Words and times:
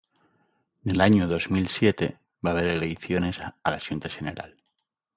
Nel 0.85 0.99
añu 1.07 1.23
dos 1.27 1.47
mil 1.53 1.67
siete 1.75 2.07
va 2.43 2.49
haber 2.53 2.65
eleiciones 2.69 3.37
a 3.45 3.55
la 3.73 3.79
Xunta 3.85 4.09
Xeneral. 4.15 4.51